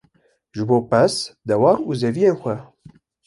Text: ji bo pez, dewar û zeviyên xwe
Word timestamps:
ji 0.55 0.63
bo 0.69 0.77
pez, 0.91 1.13
dewar 1.47 1.77
û 1.89 1.91
zeviyên 2.01 2.35
xwe 2.41 2.55